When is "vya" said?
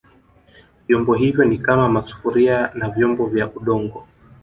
3.25-3.51